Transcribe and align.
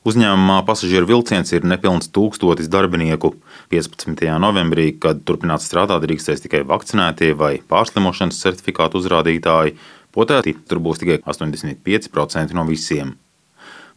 Uzņēmumā 0.00 0.62
pasažieru 0.64 1.04
vilciens 1.10 1.50
ir 1.52 1.66
nepilns 1.68 2.08
tūkstotis 2.08 2.70
darbinieku. 2.72 3.34
15. 3.68 4.22
novembrī, 4.40 4.94
kad 4.96 5.20
turpināt 5.28 5.60
strādāt, 5.60 6.06
drīkstēs 6.06 6.40
tikai 6.40 6.62
vakcinētie 6.70 7.34
vai 7.36 7.58
pārslimošanas 7.68 8.38
certifikātu 8.40 9.02
uzrādītāji. 9.02 9.74
Potēti 10.16 10.54
tur 10.70 10.80
būs 10.80 11.02
tikai 11.02 11.18
85% 11.20 12.56
no 12.56 12.64
visiem. 12.64 13.12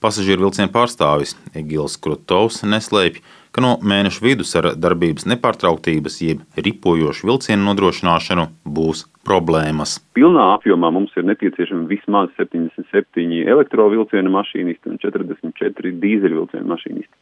Pasažieru 0.03 0.49
vilcienu 0.49 0.73
pārstāvis 0.75 1.37
Egils 1.55 1.95
Krutovs 2.03 2.59
neslēpj, 2.67 3.23
ka 3.53 3.63
no 3.63 3.75
mēneša 3.85 4.23
vidus 4.25 4.53
ar 4.59 4.71
darbības 4.75 5.27
nepārtrauktības, 5.29 6.19
jeb 6.25 6.43
ripojošu 6.57 7.29
vilcienu 7.29 7.67
nodrošināšanu 7.69 8.47
būs 8.65 9.05
problēmas. 9.27 9.99
Pilnā 10.17 10.49
apjomā 10.57 10.89
mums 10.93 11.13
ir 11.17 11.27
nepieciešami 11.29 11.87
vismaz 11.91 12.33
77 12.39 13.43
elektrovilcienu 13.53 14.33
mašīnisti 14.33 14.91
un 14.91 14.99
44 15.03 15.93
dīzeļvilcienu 16.01 16.73
mašīnisti. 16.73 17.15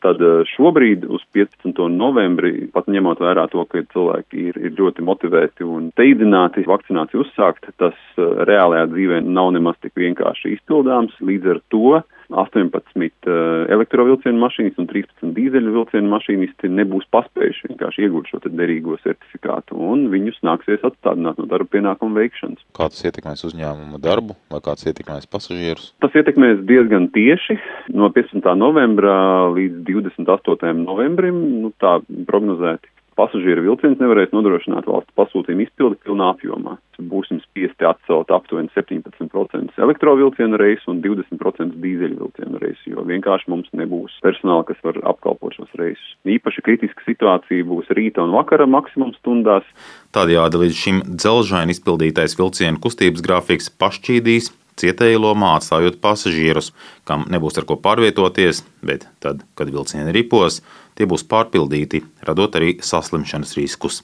Tad 0.00 0.22
eh, 0.24 0.42
šobrīd 0.54 1.04
uz 1.12 1.24
15. 1.36 1.76
novembri, 1.92 2.68
pat 2.72 2.88
ņemot 2.88 3.20
vērā 3.20 3.44
to, 3.52 3.66
ka 3.68 3.82
cilvēki 3.92 4.46
ir, 4.48 4.60
ir 4.68 4.76
ļoti 4.78 5.04
motivēti 5.04 5.66
un 5.66 5.90
steidzināti 5.92 6.64
vakcināciju 6.68 7.26
uzsākt, 7.26 7.68
tas 7.80 7.96
eh, 8.16 8.30
reālajā 8.48 8.86
dzīvē 8.94 9.20
nav 9.26 9.52
nemaz 9.56 9.76
tik 9.84 9.92
vienkārši 10.00 10.54
izpildāms. 10.56 11.18
Līdz 11.20 11.52
ar 11.52 11.60
to 11.72 12.00
18 12.30 13.28
uh, 13.28 13.66
elektrovilcienu 13.72 14.40
mašīnas 14.40 14.78
un 14.80 14.88
13 14.90 15.32
dīzeļu 15.36 15.74
vilcienu 15.76 16.12
mašīnisti 16.12 16.70
nebūs 16.72 17.08
paspējuši 17.14 17.70
vienkārši 17.70 18.06
iegūt 18.06 18.30
šo 18.30 18.42
derīgo 18.46 18.96
certifikātu, 19.04 19.78
un 19.78 20.06
viņus 20.12 20.40
nāksies 20.46 20.84
atstādināt 20.86 21.40
no 21.40 21.48
darba 21.50 21.70
pienākumu 21.76 22.20
veikšanas. 22.20 22.62
Kā 22.76 22.90
tas 22.92 23.02
ietekmēs 23.06 23.44
uzņēmumu 23.50 24.00
darbu, 24.02 24.36
vai 24.52 24.62
kāds 24.64 24.86
ietekmēs 24.90 25.28
pasažierus? 25.30 25.90
Tas 26.04 26.16
ietekmēs 26.18 26.64
diezgan 26.68 27.10
tieši. 27.14 27.58
No 27.96 28.10
15. 28.14 28.46
novembra 28.58 29.14
līdz 29.54 29.84
28. 29.88 30.72
novembrim, 30.84 31.42
nu, 31.64 31.74
tā 31.82 31.98
prognozēti 32.28 32.90
pasažieru 33.18 33.64
vilciens 33.64 34.00
nevarēs 34.00 34.32
nodrošināt 34.34 34.88
valsts 34.88 35.14
pasūtījumu 35.18 35.64
izpildi 35.66 35.98
pilnā 36.04 36.30
apjomā. 36.34 36.76
Būsim 37.10 37.38
spiesti 37.40 37.86
atcelt 37.88 38.28
aptuveni 38.34 38.68
17% 38.74 39.80
elektrovilcienu 39.80 40.58
reisu 40.60 40.92
un 40.92 41.00
20% 41.00 41.78
dīzeļu 41.80 42.18
vilcienu 42.20 42.60
reisu, 42.60 42.92
jo 42.92 43.04
vienkārši 43.08 43.48
mums 43.48 43.70
nebūs 43.72 44.18
personāla, 44.24 44.66
kas 44.68 44.82
var 44.84 45.00
apkalpot 45.14 45.56
šos 45.56 45.72
reisus. 45.80 46.12
Īpaši 46.28 46.64
kritiska 46.66 47.06
situācija 47.06 47.64
būs 47.66 47.88
rīta 47.96 48.20
un 48.26 48.36
vakara 48.36 48.68
maksimum 48.68 49.14
stundās. 49.16 49.64
Tādējādi 50.12 50.64
līdz 50.66 50.80
šim 50.84 51.02
dzelžaini 51.08 51.76
izpildītais 51.76 52.36
vilcienu 52.36 52.84
kustības 52.84 53.24
grafiks 53.24 53.72
pašķīdīs 53.80 54.52
cietēju 54.80 55.22
lomā 55.24 55.54
atstājot 55.58 55.98
pasažierus, 56.02 56.70
kam 57.08 57.26
nebūs 57.32 57.58
ar 57.58 57.66
ko 57.68 57.78
pārvietoties, 57.80 58.62
bet 58.84 59.08
tad, 59.24 59.42
kad 59.58 59.72
vilcieni 59.72 60.14
ripos, 60.14 60.60
tie 60.94 61.08
būs 61.10 61.26
pārpildīti, 61.26 62.04
radot 62.26 62.60
arī 62.60 62.76
saslimšanas 62.84 63.56
riskus. 63.58 64.02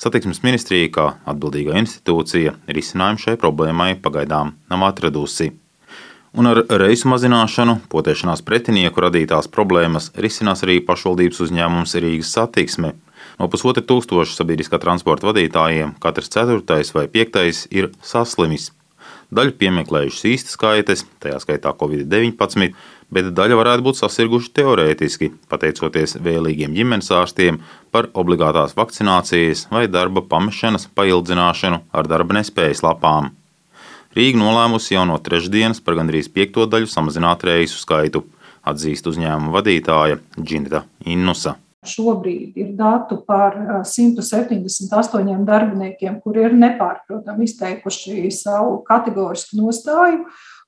Satiksmes 0.00 0.42
ministrija, 0.42 0.90
kā 0.90 1.04
atbildīgā 1.30 1.76
institūcija, 1.78 2.56
risinājumu 2.66 3.22
šai 3.26 3.36
problēmai 3.38 3.92
pagaidām 4.02 4.56
nav 4.70 4.88
atradusi. 4.88 5.52
Un 6.34 6.50
ar 6.50 6.64
reisu 6.80 7.06
mazināšanu, 7.12 7.76
potēšanās 7.92 8.42
pretinieku 8.42 9.04
radītās 9.04 9.46
problēmas 9.54 10.10
risinās 10.18 10.64
arī 10.66 10.80
pašvaldības 10.82 11.44
uzņēmums 11.46 11.94
Rīgas 12.02 12.32
satiksme. 12.34 12.90
No 13.38 13.46
pusotra 13.50 13.84
tūkstoša 13.86 14.34
sabiedriskā 14.40 14.80
transporta 14.82 15.28
vadītājiem 15.30 15.94
katrs 16.02 16.32
ceturtais 16.34 16.90
vai 16.96 17.06
piektais 17.06 17.68
ir 17.70 17.92
saslimis. 18.02 18.72
Daļu 19.34 19.56
piemeklējušas 19.58 20.26
īstas 20.30 20.54
skaites, 20.54 21.02
tajā 21.22 21.40
skaitā 21.42 21.72
Covid-19, 21.74 22.68
bet 23.14 23.30
daļa 23.34 23.56
varētu 23.58 23.84
būt 23.86 23.98
sasirguši 23.98 24.52
teorētiski, 24.54 25.30
pateicoties 25.50 26.18
vēlīgiem 26.22 26.74
ģimenes 26.76 27.10
ārstiem 27.14 27.58
par 27.94 28.10
obligātās 28.14 28.76
vakcinācijas 28.78 29.66
vai 29.74 29.88
darba 29.90 30.22
pamešanas 30.30 30.86
paildzināšanu 30.94 31.82
ar 31.90 32.10
darba 32.10 32.38
nespējas 32.38 32.84
lapām. 32.86 33.32
Rīga 34.14 34.38
nolēmusi 34.38 34.94
jau 34.94 35.02
no 35.10 35.18
trešdienas 35.18 35.82
par 35.82 35.98
gandrīz 35.98 36.30
piekto 36.30 36.68
daļu 36.70 36.86
samazināt 36.90 37.42
reisu 37.48 37.80
skaitu, 37.80 38.22
atzīst 38.62 39.10
uzņēmuma 39.10 39.50
vadītāja 39.56 40.20
Džinita 40.38 40.84
Innusa. 41.10 41.56
Šobrīd 41.84 42.56
ir 42.56 42.72
datu 42.78 43.20
par 43.28 43.56
178 43.84 45.44
darbiniekiem, 45.44 46.18
kuri 46.24 46.46
ir 46.48 46.56
nepārprotami 46.56 47.44
izteikuši 47.48 48.30
savu 48.32 48.78
kategorisku 48.88 49.60
nostāju 49.60 50.24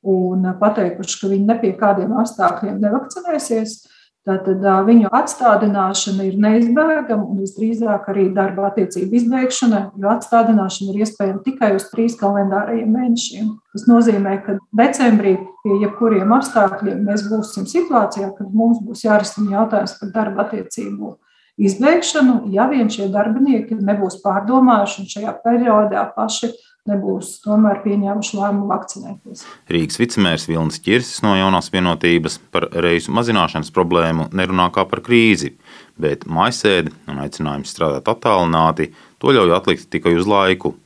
un 0.06 0.44
pateikuši, 0.60 1.20
ka 1.20 1.30
viņi 1.32 1.48
ne 1.48 1.56
pie 1.62 1.72
kādiem 1.78 2.12
apstākļiem 2.20 2.78
nevakcinēsies. 2.84 3.78
Tātad 4.26 4.64
viņu 4.88 5.06
atstādināšana 5.14 6.24
ir 6.26 6.38
neizbēgama 6.42 7.28
un 7.30 7.44
visdrīzāk 7.44 8.08
arī 8.10 8.24
darba 8.34 8.64
attiecību 8.72 9.20
izbeigšana, 9.20 9.82
jo 10.02 10.08
atstādināšana 10.10 10.90
ir 10.90 11.04
iespējama 11.04 11.44
tikai 11.44 11.68
uz 11.76 11.86
trīs 11.92 12.16
kalendārajiem 12.18 12.90
mēnešiem. 12.90 13.52
Tas 13.76 13.86
nozīmē, 13.86 14.32
ka 14.42 14.56
decembrī 14.80 15.36
pie 15.62 15.78
jebkuriem 15.84 16.34
apstākļiem 16.34 17.06
mēs 17.06 17.22
būsim 17.30 17.68
situācijā, 17.70 18.32
kad 18.34 18.50
mums 18.50 18.82
būs 18.82 19.06
jārisina 19.06 19.60
jautājums 19.60 19.94
par 20.00 20.10
darba 20.18 20.48
attiecību 20.48 21.14
izbeigšanu, 21.56 22.40
ja 22.50 22.66
vien 22.72 22.90
šie 22.90 23.06
darbinieki 23.14 23.78
nebūs 23.78 24.18
pārdomājuši 24.26 25.04
un 25.04 25.12
šajā 25.14 25.36
periodā 25.46 26.02
paši 26.18 26.50
nebūs 26.90 27.32
tomēr 27.44 27.82
pieņēmuši 27.84 28.38
lēmumu 28.38 28.70
vakcinēties. 28.70 29.44
Rīgas 29.72 30.00
vicemērs 30.00 30.46
Vilnis 30.50 30.80
Čirsis 30.82 31.22
no 31.24 31.34
jaunās 31.38 31.70
vienotības 31.74 32.38
par 32.54 32.68
reisu 32.86 33.14
mazināšanas 33.16 33.72
problēmu 33.74 34.30
nerunā 34.36 34.70
kā 34.74 34.86
par 34.88 35.02
krīzi, 35.06 35.54
bet 36.00 36.26
maisēdi 36.30 36.94
un 37.10 37.22
aicinājums 37.24 37.74
strādāt 37.74 38.10
attālināti 38.12 38.92
to 39.22 39.34
ļauj 39.36 39.54
atlikt 39.58 39.88
tikai 39.92 40.16
uz 40.18 40.28
laiku. 40.30 40.76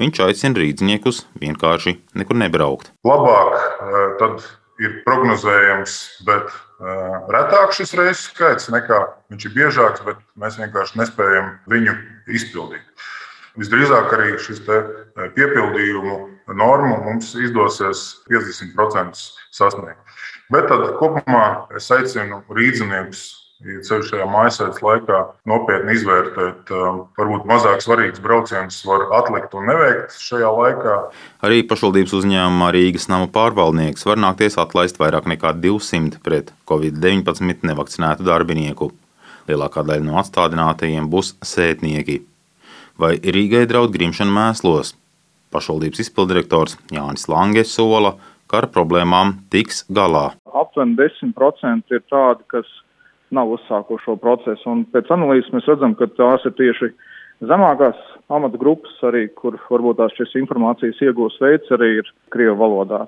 Viņš 0.00 0.24
aicina 0.24 0.58
rīzniekus 0.58 1.22
vienkārši 1.38 1.98
nekur 2.18 2.38
nebraukt. 2.40 2.90
Labāk 3.06 3.54
eh, 3.54 4.06
tad 4.18 4.46
ir 4.82 4.96
prognozējams, 5.06 5.98
bet 6.26 6.48
eh, 6.50 7.18
retāk 7.30 7.76
šis 7.76 7.94
reisu 8.00 8.30
skaits 8.32 8.72
nekā 8.74 9.04
viņš 9.30 9.46
ir 9.46 9.54
biežāks, 9.54 10.02
bet 10.06 10.18
mēs 10.40 10.58
vienkārši 10.58 10.98
nespējam 10.98 11.52
viņu 11.70 11.94
izpildīt. 12.34 12.82
Visdrīzāk 13.60 14.12
arī 14.16 14.34
šis 14.42 14.62
eh, 14.66 14.88
piepildījumu 15.36 16.16
normu 16.58 16.98
mums 17.06 17.32
izdosies 17.38 18.02
50% 18.30 19.22
sasniegt. 19.54 20.18
Bet 20.52 20.68
tad 20.68 20.90
kopumā 20.98 21.46
es 21.78 21.88
aicinu 21.94 22.42
rīzniekus 22.52 23.24
ceļš 23.64 24.10
šajā 24.10 24.24
mājasēdes 24.28 24.80
laikā 24.84 25.20
nopietni 25.48 25.94
izvērtēt, 25.96 26.72
um, 26.74 26.98
varbūt 27.16 27.46
mazāk 27.48 27.80
svarīgus 27.84 28.20
braucienus 28.24 28.80
var 28.84 29.06
atlikt 29.20 29.54
un 29.56 29.68
neveikt 29.70 30.18
šajā 30.20 30.50
laikā. 30.58 30.96
Arī 31.46 31.62
pašvaldības 31.70 32.16
uzņēmumā 32.18 32.72
Rīgas 32.74 33.08
nama 33.12 33.30
pārvaldnieks 33.32 34.04
var 34.08 34.20
nākties 34.20 34.58
atlaist 34.60 35.00
vairāk 35.00 35.30
nekā 35.30 35.54
200 35.62 36.20
pret 36.26 36.52
covid-19 36.68 37.64
nevakcinētu 37.70 38.26
darbinieku. 38.26 38.90
Lielākā 39.48 39.84
daļa 39.86 40.04
no 40.04 40.20
atstādinātajiem 40.20 41.08
būs 41.12 41.34
sētnieki 41.44 42.22
vai 43.00 43.16
Rīgai 43.18 43.64
draud 43.70 43.92
grimšana 43.94 44.32
mēslos. 44.34 44.94
Pašvaldības 45.54 46.02
izpildirektors 46.04 46.78
Jānis 46.94 47.28
Lange 47.30 47.64
sola, 47.68 48.14
ka 48.50 48.62
ar 48.62 48.70
problēmām 48.74 49.36
tiks 49.50 49.84
galā. 49.90 50.32
Aptuveni 50.54 50.96
10% 50.98 51.94
ir 51.94 52.02
tādi, 52.10 52.46
kas 52.50 52.68
nav 53.34 53.50
uzsākuši 53.56 54.06
šo 54.06 54.16
procesu, 54.20 54.68
un 54.70 54.84
pēc 54.94 55.10
analīzes 55.14 55.50
mēs 55.54 55.66
redzam, 55.70 55.96
ka 55.98 56.10
tās 56.18 56.44
ir 56.46 56.54
tieši 56.58 56.90
zemākās 57.50 57.98
amata 58.32 58.58
grupas, 58.60 58.94
arī, 59.06 59.26
kur 59.38 59.58
varbūt 59.70 59.98
tās 60.00 60.14
šīs 60.18 60.36
informācijas 60.44 61.02
iegūs 61.08 61.40
veids 61.42 61.74
arī 61.74 61.96
ir 62.00 62.10
Krievu 62.34 62.58
valodā. 62.62 63.04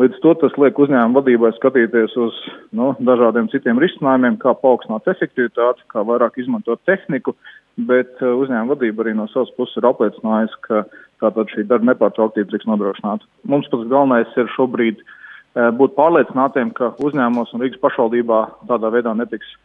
Līdz 0.00 0.20
to 0.22 0.32
tas 0.40 0.54
liek 0.56 0.78
uzņēmumu 0.80 1.18
vadībai 1.18 1.50
skatīties 1.56 2.14
uz 2.24 2.36
nu, 2.76 2.92
dažādiem 3.04 3.50
citiem 3.52 3.80
risinājumiem, 3.82 4.38
kā 4.40 4.54
paaugstināt 4.56 5.10
efektivitāti, 5.12 5.84
kā 5.92 6.04
vairāk 6.08 6.38
izmantot 6.40 6.80
tehniku, 6.88 7.34
bet 7.76 8.18
uh, 8.20 8.34
uzņēmuma 8.42 8.74
vadība 8.74 9.04
arī 9.04 9.14
no 9.18 9.28
savas 9.30 9.52
puses 9.56 9.78
ir 9.80 9.88
apliecinājusi, 9.88 10.60
ka 10.66 10.84
tātad 11.22 11.52
šī 11.52 11.66
darba 11.68 11.92
nepārtrauktība 11.92 12.54
tiks 12.54 12.68
nodrošināta. 12.70 13.26
Mums 13.48 13.70
pats 13.72 13.88
galvenais 13.90 14.38
ir 14.40 14.50
šobrīd 14.56 15.02
uh, 15.02 15.70
būt 15.76 15.96
pārliecinātiem, 15.98 16.74
ka 16.76 16.94
uzņēmumos 16.98 17.54
un 17.54 17.64
Rīgas 17.64 17.82
pašvaldībā 17.84 18.42
tādā 18.70 18.92
veidā 18.94 19.14
netiks 19.16 19.56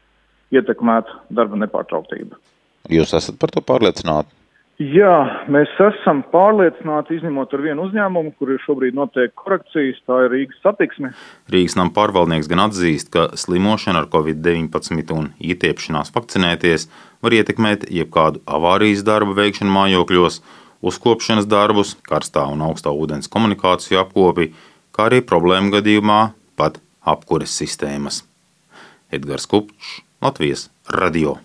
ietekmēta 0.56 1.22
darba 1.34 1.60
nepārtrauktība. 1.64 2.38
Jūs 2.94 3.16
esat 3.18 3.40
par 3.42 3.54
to 3.54 3.64
pārliecināti? 3.66 4.30
Jā, 4.76 5.46
mēs 5.48 5.72
esam 5.80 6.20
pārliecināti, 6.34 7.16
izņemot 7.16 7.54
ar 7.56 7.62
vienu 7.64 7.86
uzņēmumu, 7.86 8.34
kur 8.36 8.50
ir 8.52 8.60
šobrīd 8.66 8.98
notiek 8.98 9.32
korekcijas, 9.40 10.02
tā 10.04 10.18
ir 10.26 10.34
Rīgas 10.34 10.60
satiksme. 10.66 11.14
Rīgas 11.48 11.78
nama 11.80 11.94
pārvaldnieks 11.96 12.50
gan 12.52 12.66
atzīst, 12.66 13.08
ka 13.14 13.30
slimošana 13.40 14.02
ar 14.04 14.10
covid-19 14.12 15.16
un 15.16 15.32
ietiepšanās 15.40 16.12
vakcinēties 16.18 16.90
var 17.24 17.38
ietekmēt 17.40 17.88
jebkādu 17.88 18.44
avārijas 18.44 19.08
darbu 19.08 19.40
veikšanu 19.40 19.72
mājokļos, 19.80 20.42
uzkopšanas 20.84 21.48
darbus, 21.48 21.96
karstā 22.12 22.44
un 22.52 22.68
augstā 22.68 22.92
ūdens 22.92 23.32
komunikāciju 23.32 24.04
apkopi, 24.04 24.52
kā 24.92 25.08
arī 25.08 25.24
problēmu 25.24 25.72
gadījumā 25.80 26.22
pat 26.60 26.84
apkures 27.08 27.56
sistēmas. 27.64 28.26
Edgars 29.08 29.48
Kupčs, 29.48 30.02
Latvijas 30.20 30.68
Radio. 30.92 31.40